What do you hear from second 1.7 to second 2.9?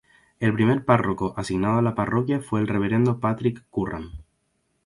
a la parroquia fue el